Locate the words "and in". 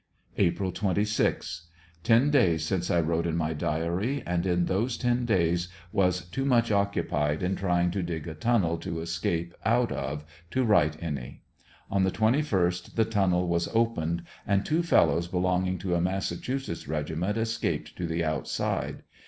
4.25-4.65